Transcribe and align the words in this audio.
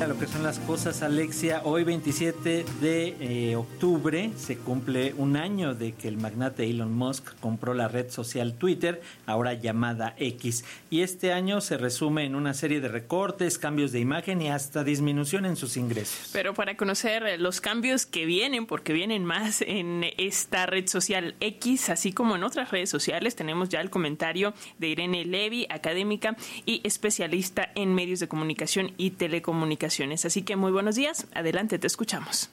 a 0.00 0.06
lo 0.06 0.18
que 0.18 0.26
son 0.26 0.42
las 0.42 0.58
cosas, 0.60 1.02
Alexia. 1.02 1.60
Hoy 1.64 1.84
27 1.84 2.64
de 2.80 3.16
eh, 3.20 3.56
octubre 3.56 4.30
se 4.36 4.56
cumple 4.56 5.12
un 5.18 5.36
año 5.36 5.74
de 5.74 5.92
que 5.92 6.08
el 6.08 6.16
magnate 6.16 6.70
Elon 6.70 6.92
Musk 6.92 7.38
compró 7.40 7.74
la 7.74 7.86
red 7.86 8.10
social 8.10 8.54
Twitter, 8.54 9.02
ahora 9.26 9.52
llamada 9.52 10.14
X. 10.16 10.64
Y 10.90 11.02
este 11.02 11.34
año 11.34 11.60
se 11.60 11.76
resume 11.76 12.24
en 12.24 12.34
una 12.34 12.54
serie 12.54 12.80
de 12.80 12.88
recortes, 12.88 13.58
cambios 13.58 13.92
de 13.92 14.00
imagen 14.00 14.40
y 14.40 14.48
hasta 14.48 14.84
disminución 14.84 15.44
en 15.44 15.56
sus 15.56 15.76
ingresos. 15.76 16.30
Pero 16.32 16.54
para 16.54 16.78
conocer 16.78 17.38
los 17.38 17.60
cambios 17.60 18.06
que 18.06 18.24
vienen, 18.24 18.64
porque 18.64 18.94
vienen 18.94 19.26
más 19.26 19.60
en 19.60 20.06
esta 20.16 20.64
red 20.64 20.86
social 20.86 21.34
X, 21.40 21.90
así 21.90 22.12
como 22.12 22.36
en 22.36 22.44
otras 22.44 22.70
redes 22.70 22.88
sociales, 22.88 23.36
tenemos 23.36 23.68
ya 23.68 23.82
el 23.82 23.90
comentario 23.90 24.54
de 24.78 24.88
Irene 24.88 25.26
Levy, 25.26 25.66
académica 25.68 26.36
y 26.64 26.80
especialista 26.84 27.70
en 27.74 27.94
medios 27.94 28.20
de 28.20 28.28
comunicación 28.28 28.92
y 28.96 29.10
telecomunicación 29.10 29.89
Así 29.98 30.42
que 30.42 30.54
muy 30.54 30.70
buenos 30.70 30.94
días. 30.94 31.26
Adelante, 31.34 31.78
te 31.80 31.88
escuchamos. 31.88 32.48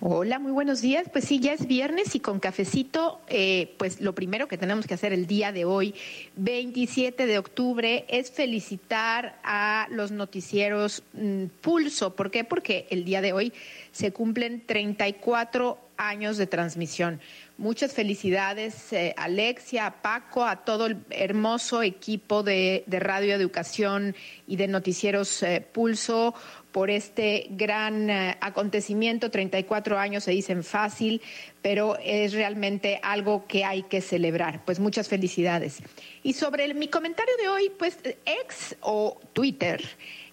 Hola, 0.00 0.38
muy 0.38 0.52
buenos 0.52 0.80
días. 0.80 1.06
Pues 1.12 1.26
sí, 1.26 1.38
ya 1.38 1.52
es 1.52 1.66
viernes 1.66 2.14
y 2.14 2.20
con 2.20 2.40
cafecito, 2.40 3.20
eh, 3.28 3.74
pues 3.76 4.00
lo 4.00 4.14
primero 4.14 4.48
que 4.48 4.56
tenemos 4.56 4.86
que 4.86 4.94
hacer 4.94 5.12
el 5.12 5.26
día 5.26 5.52
de 5.52 5.66
hoy, 5.66 5.94
27 6.36 7.26
de 7.26 7.36
octubre, 7.36 8.06
es 8.08 8.30
felicitar 8.30 9.38
a 9.44 9.86
los 9.90 10.12
noticieros 10.12 11.02
mm, 11.12 11.44
Pulso. 11.60 12.16
¿Por 12.16 12.30
qué? 12.30 12.44
Porque 12.44 12.86
el 12.88 13.04
día 13.04 13.20
de 13.20 13.34
hoy 13.34 13.52
se 13.92 14.10
cumplen 14.10 14.64
34 14.64 15.89
años 16.00 16.38
de 16.38 16.46
transmisión. 16.46 17.20
Muchas 17.58 17.92
felicidades, 17.92 18.90
eh, 18.92 19.14
Alexia, 19.18 19.86
a 19.86 20.02
Paco, 20.02 20.46
a 20.46 20.64
todo 20.64 20.86
el 20.86 20.96
hermoso 21.10 21.82
equipo 21.82 22.42
de, 22.42 22.84
Radio 22.88 23.34
Educación 23.34 24.16
y 24.46 24.56
de 24.56 24.66
Noticieros 24.66 25.42
eh, 25.42 25.64
Pulso 25.72 26.34
por 26.72 26.88
este 26.88 27.48
gran 27.50 28.08
eh, 28.08 28.38
acontecimiento. 28.40 29.30
34 29.30 29.98
años 29.98 30.24
se 30.24 30.30
dicen 30.30 30.64
fácil, 30.64 31.20
pero 31.60 31.98
es 32.02 32.32
realmente 32.32 32.98
algo 33.02 33.46
que 33.46 33.64
hay 33.66 33.82
que 33.82 34.00
celebrar. 34.00 34.64
Pues 34.64 34.80
muchas 34.80 35.06
felicidades. 35.06 35.82
Y 36.22 36.32
sobre 36.32 36.72
mi 36.72 36.88
comentario 36.88 37.36
de 37.36 37.48
hoy, 37.48 37.72
pues 37.78 37.98
ex 38.24 38.74
o 38.80 39.20
Twitter 39.34 39.82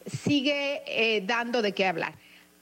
sigue 0.06 1.22
dando 1.26 1.62
de 1.62 1.74
qué 1.74 1.86
hablar. 1.86 2.14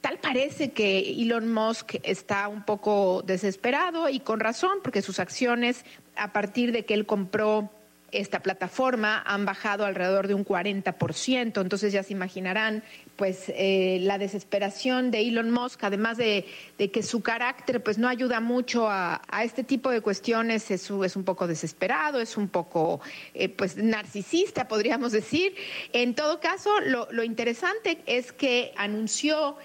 Tal 0.05 0.19
parece 0.19 0.69
que 0.69 0.99
Elon 0.99 1.51
Musk 1.51 1.95
está 2.03 2.47
un 2.47 2.63
poco 2.63 3.23
desesperado 3.25 4.07
y 4.07 4.19
con 4.19 4.39
razón, 4.39 4.77
porque 4.83 5.01
sus 5.01 5.17
acciones, 5.19 5.83
a 6.15 6.31
partir 6.31 6.71
de 6.71 6.85
que 6.85 6.93
él 6.93 7.07
compró 7.07 7.71
esta 8.11 8.41
plataforma, 8.41 9.23
han 9.25 9.45
bajado 9.45 9.83
alrededor 9.83 10.27
de 10.27 10.35
un 10.35 10.45
40%. 10.45 11.59
Entonces 11.59 11.91
ya 11.91 12.03
se 12.03 12.13
imaginarán, 12.13 12.83
pues, 13.15 13.45
eh, 13.47 13.97
la 14.01 14.19
desesperación 14.19 15.09
de 15.09 15.21
Elon 15.21 15.49
Musk, 15.49 15.83
además 15.83 16.17
de, 16.17 16.45
que 16.77 17.01
su 17.01 17.23
carácter, 17.23 17.81
pues, 17.81 17.97
no 17.97 18.07
ayuda 18.07 18.39
mucho 18.41 18.87
a, 18.87 19.19
este 19.41 19.63
tipo 19.63 19.89
de 19.89 20.01
cuestiones, 20.01 20.69
es, 20.69 20.91
un 20.91 21.23
poco 21.23 21.47
desesperado, 21.47 22.21
es 22.21 22.37
un 22.37 22.47
poco, 22.47 23.01
eh, 23.33 23.49
pues, 23.49 23.75
narcisista, 23.77 24.67
podríamos 24.67 25.13
decir. 25.13 25.55
En 25.93 26.13
todo 26.13 26.39
caso, 26.39 26.69
lo 26.79 27.23
interesante 27.23 27.97
es 28.05 28.31
que 28.31 28.71
anunció 28.77 29.57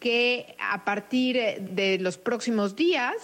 que 0.00 0.54
a 0.58 0.84
partir 0.84 1.36
de 1.60 1.98
los 1.98 2.18
próximos 2.18 2.76
días 2.76 3.14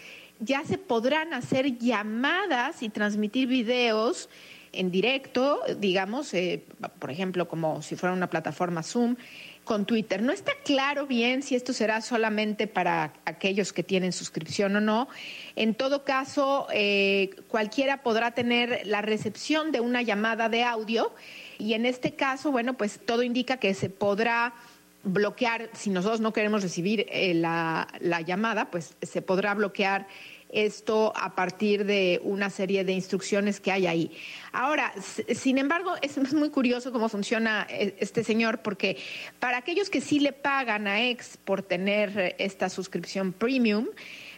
ya 0.41 0.65
se 0.65 0.79
podrán 0.79 1.35
hacer 1.35 1.79
llamadas 1.79 2.83
y 2.83 2.89
transmitir 2.89 3.49
videos 3.49 4.29
en 4.73 4.91
directo, 4.91 5.61
digamos, 5.79 6.33
eh, 6.35 6.65
por 6.99 7.11
ejemplo, 7.11 7.47
como 7.47 7.83
si 7.83 7.95
fuera 7.95 8.15
una 8.15 8.31
plataforma 8.31 8.83
Zoom 8.83 9.17
con 9.65 9.85
Twitter. 9.87 10.23
No 10.23 10.33
está 10.33 10.53
claro 10.65 11.07
bien 11.07 11.43
si 11.43 11.55
esto 11.55 11.73
será 11.73 12.01
solamente 12.01 12.67
para 12.67 13.13
aquellos 13.25 13.73
que 13.73 13.83
tienen 13.83 14.13
suscripción 14.13 14.75
o 14.77 14.81
no. 14.81 15.09
En 15.57 15.75
todo 15.75 16.05
caso, 16.05 16.67
eh, 16.73 17.31
cualquiera 17.49 18.03
podrá 18.03 18.33
tener 18.33 18.81
la 18.87 19.03
recepción 19.03 19.71
de 19.71 19.81
una 19.81 20.03
llamada 20.03 20.49
de 20.49 20.65
audio 20.65 21.15
y 21.59 21.75
en 21.75 21.87
este 21.87 22.15
caso, 22.15 22.51
bueno, 22.51 22.75
pues 22.75 22.99
todo 23.05 23.23
indica 23.23 23.59
que 23.59 23.75
se 23.75 23.91
podrá 23.91 24.55
bloquear, 25.05 25.71
si 25.73 25.91
nosotros 25.91 26.21
no 26.21 26.33
queremos 26.33 26.63
recibir 26.63 27.07
eh, 27.09 27.35
la, 27.35 27.87
llamada, 28.27 28.71
pues 28.71 28.97
se 29.03 29.23
podrá 29.23 29.55
bloquear 29.55 30.07
esto 30.49 31.13
a 31.17 31.35
partir 31.35 31.87
de 31.87 32.21
una 32.25 32.51
serie 32.51 32.85
de 32.85 32.93
instrucciones 32.93 33.59
que 33.59 33.73
hay 33.73 33.87
ahí. 33.87 34.17
Ahora, 34.53 34.93
sin 35.35 35.59
embargo, 35.59 35.95
es 36.03 36.35
muy 36.35 36.51
curioso 36.51 36.93
cómo 36.93 37.09
funciona 37.09 37.67
eh, 37.71 37.97
este 37.99 38.23
señor, 38.23 38.61
porque 38.61 38.99
para 39.39 39.59
aquellos 39.59 39.91
que 39.91 40.01
sí 40.01 40.21
le 40.21 40.33
pagan 40.33 40.87
a 40.87 41.03
Ex 41.03 41.39
por 41.39 41.63
tener 41.63 42.37
esta 42.39 42.69
suscripción 42.69 43.33
premium, 43.33 43.87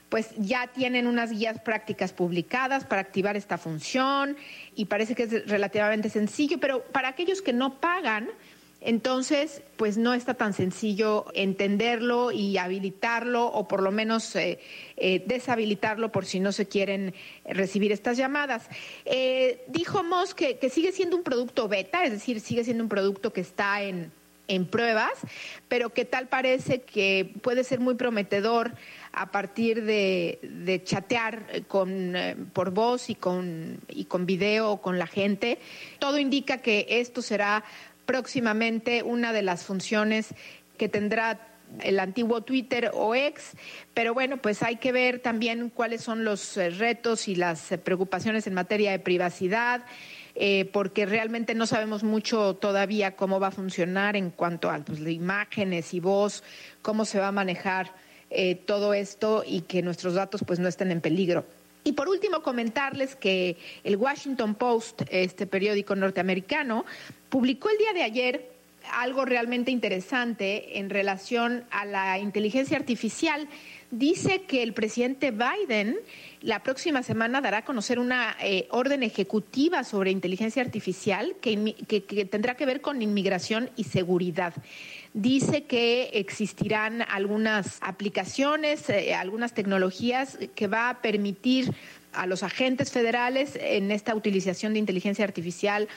pues 0.08 0.30
ya 0.36 0.68
tienen 0.68 1.08
unas 1.08 1.32
guías 1.32 1.60
prácticas 1.60 2.12
publicadas 2.12 2.84
para 2.84 3.00
activar 3.00 3.36
esta 3.36 3.58
función 3.58 4.36
y 4.76 4.84
parece 4.84 5.16
que 5.16 5.24
es 5.24 5.48
relativamente 5.48 6.08
sencillo, 6.08 6.58
pero 6.60 6.84
para 6.84 7.08
aquellos 7.08 7.42
que 7.42 7.52
no 7.52 7.80
pagan, 7.80 8.28
entonces, 8.84 9.62
pues 9.78 9.96
no 9.96 10.12
está 10.12 10.34
tan 10.34 10.52
sencillo 10.52 11.24
entenderlo 11.32 12.32
y 12.32 12.58
habilitarlo 12.58 13.46
o 13.46 13.66
por 13.66 13.82
lo 13.82 13.90
menos 13.90 14.36
eh, 14.36 14.60
eh, 14.98 15.24
deshabilitarlo 15.26 16.12
por 16.12 16.26
si 16.26 16.38
no 16.38 16.52
se 16.52 16.68
quieren 16.68 17.14
recibir 17.46 17.92
estas 17.92 18.18
llamadas. 18.18 18.68
Eh, 19.06 19.64
dijo 19.68 20.04
Moss 20.04 20.34
que, 20.34 20.58
sigue 20.68 20.92
siendo 20.92 21.16
un 21.16 21.22
producto 21.22 21.66
beta, 21.66 22.04
es 22.04 22.12
decir, 22.12 22.40
sigue 22.40 22.62
siendo 22.62 22.82
un 22.82 22.90
producto 22.90 23.32
que 23.32 23.40
está 23.40 23.82
en, 23.82 24.12
pruebas, 24.70 25.12
pero 25.68 25.94
que 25.94 26.04
tal 26.04 26.28
parece 26.28 26.82
que 26.82 27.32
puede 27.40 27.64
ser 27.64 27.80
muy 27.80 27.94
prometedor 27.94 28.74
a 29.12 29.30
partir 29.30 29.84
de, 29.84 30.82
chatear 30.84 31.64
con, 31.66 32.14
por 32.52 32.70
voz 32.70 33.08
y 33.08 33.14
con, 33.14 33.80
y 33.88 34.04
con 34.04 34.26
video 34.26 34.76
con 34.82 34.98
la 34.98 35.06
gente. 35.06 35.58
Todo 35.98 36.18
indica 36.18 36.58
que 36.58 36.86
esto 36.90 37.22
será 37.22 37.64
próximamente 38.06 39.02
una 39.02 39.32
de 39.32 39.42
las 39.42 39.64
funciones 39.64 40.34
que 40.76 40.88
tendrá 40.88 41.54
el 41.82 41.98
antiguo 41.98 42.42
Twitter 42.42 42.90
o 42.94 43.14
ex, 43.14 43.52
pero 43.94 44.14
bueno, 44.14 44.36
pues 44.36 44.62
hay 44.62 44.76
que 44.76 44.92
ver 44.92 45.20
también 45.20 45.70
cuáles 45.70 46.02
son 46.02 46.24
los 46.24 46.56
eh, 46.56 46.70
retos 46.70 47.28
y 47.28 47.34
las 47.34 47.72
eh, 47.72 47.78
preocupaciones 47.78 48.46
en 48.46 48.54
materia 48.54 48.92
de 48.92 48.98
privacidad, 48.98 49.84
eh, 50.34 50.68
porque 50.72 51.06
realmente 51.06 51.54
no 51.54 51.66
sabemos 51.66 52.02
mucho 52.02 52.54
todavía 52.54 53.16
cómo 53.16 53.40
va 53.40 53.48
a 53.48 53.52
funcionar 53.52 54.16
en 54.16 54.30
cuanto 54.30 54.70
a 54.70 54.78
pues, 54.78 55.00
imágenes 55.00 55.94
y 55.94 56.00
voz, 56.00 56.42
cómo 56.82 57.04
se 57.04 57.18
va 57.18 57.28
a 57.28 57.32
manejar 57.32 57.92
todo 58.66 58.94
esto 58.94 59.44
y 59.46 59.60
que 59.60 59.80
nuestros 59.80 60.14
datos 60.14 60.42
pues 60.44 60.58
no 60.58 60.66
estén 60.66 60.90
en 60.90 61.00
peligro. 61.00 61.44
Y 61.84 61.92
por 61.92 62.08
último, 62.08 62.42
comentarles 62.42 63.14
que 63.14 63.58
el 63.84 63.96
Washington 63.96 64.54
Post, 64.54 65.02
este 65.10 65.46
periódico 65.46 65.94
norteamericano, 65.94 66.86
publicó 67.28 67.68
el 67.68 67.76
día 67.76 67.92
de 67.92 68.02
ayer 68.02 68.53
algo 68.92 69.24
realmente 69.24 69.70
interesante 69.70 70.78
en 70.78 70.90
relación 70.90 71.64
a 71.70 71.84
la 71.84 72.18
inteligencia 72.18 72.76
artificial. 72.76 73.48
Dice 73.90 74.42
que 74.42 74.62
el 74.62 74.72
presidente 74.72 75.30
Biden 75.30 75.98
la 76.40 76.62
próxima 76.62 77.02
semana 77.02 77.40
dará 77.40 77.58
a 77.58 77.64
conocer 77.64 77.98
una 77.98 78.36
eh, 78.40 78.66
orden 78.70 79.02
ejecutiva 79.02 79.84
sobre 79.84 80.10
inteligencia 80.10 80.62
artificial 80.62 81.36
que, 81.40 82.26
tendrá 82.30 82.56
que 82.56 82.66
ver 82.66 82.80
con 82.80 83.00
inmigración 83.00 83.70
y 83.76 83.84
seguridad. 83.84 84.52
Dice 85.12 85.64
que 85.64 86.10
existirán 86.14 87.02
algunas 87.02 87.78
aplicaciones, 87.80 88.90
eh, 88.90 89.14
algunas 89.14 89.54
tecnologías 89.54 90.38
que 90.54 90.66
va 90.66 90.90
a 90.90 91.00
permitir 91.00 91.72
a 92.12 92.26
los 92.26 92.42
agentes 92.42 92.92
federales 92.92 93.58
en 93.60 93.90
esta 93.90 94.14
utilización 94.14 94.72
de 94.72 94.80
inteligencia 94.80 95.24
artificial 95.24 95.88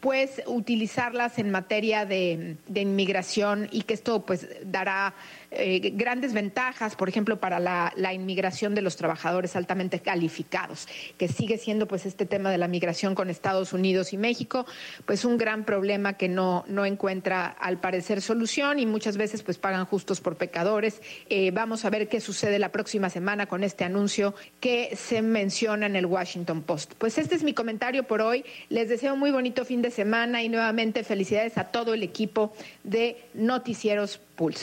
pues 0.00 0.42
utilizarlas 0.46 1.38
en 1.38 1.50
materia 1.50 2.06
de, 2.06 2.56
inmigración 2.74 3.68
y 3.70 3.82
que 3.82 3.94
esto 3.94 4.24
pues 4.24 4.48
dará 4.64 5.14
eh, 5.52 5.92
grandes 5.94 6.32
ventajas, 6.32 6.94
por 6.94 7.08
ejemplo, 7.08 7.40
para 7.40 7.58
la, 7.58 7.92
inmigración 8.12 8.74
de 8.74 8.82
los 8.82 8.96
trabajadores 8.96 9.56
altamente 9.56 10.00
calificados, 10.00 10.86
que 11.16 11.28
sigue 11.28 11.58
siendo 11.58 11.86
pues 11.86 12.06
este 12.06 12.26
tema 12.26 12.50
de 12.50 12.58
la 12.58 12.68
migración 12.68 13.14
con 13.14 13.30
Estados 13.30 13.72
Unidos 13.72 14.12
y 14.12 14.16
México, 14.16 14.66
pues 15.06 15.24
un 15.24 15.38
gran 15.38 15.64
problema 15.64 16.14
que 16.14 16.28
no, 16.28 16.64
no 16.66 16.84
encuentra 16.86 17.46
al 17.46 17.78
parecer 17.78 18.20
solución 18.20 18.78
y 18.78 18.86
muchas 18.86 19.16
veces 19.16 19.42
pues 19.42 19.58
pagan 19.58 19.86
justos 19.86 20.20
por 20.20 20.36
pecadores. 20.36 21.00
Eh, 21.28 21.50
vamos 21.52 21.84
a 21.84 21.90
ver 21.90 22.08
qué 22.08 22.20
sucede 22.20 22.58
la 22.58 22.72
próxima 22.72 23.10
semana 23.10 23.46
con 23.46 23.64
este 23.64 23.84
anuncio 23.84 24.34
que 24.60 24.96
se 24.96 25.22
menciona 25.22 25.86
en 25.86 25.96
el 25.96 26.06
Washington 26.06 26.62
Post. 26.62 26.94
Pues 26.98 27.18
este 27.18 27.34
es 27.34 27.42
mi 27.42 27.54
comentario 27.54 28.04
por 28.04 28.20
hoy. 28.22 28.44
Les 28.68 28.88
deseo 28.88 29.16
muy 29.16 29.30
bonito 29.30 29.64
fin 29.64 29.82
de 29.82 29.90
semana 29.90 30.42
y 30.42 30.48
nuevamente 30.48 31.04
felicidades 31.04 31.58
a 31.58 31.64
todo 31.64 31.94
el 31.94 32.02
equipo 32.02 32.52
de 32.84 33.16
Noticieros 33.34 34.18
Pulso. 34.18 34.58